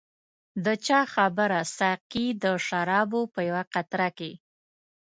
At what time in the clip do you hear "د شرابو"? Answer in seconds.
2.43-3.21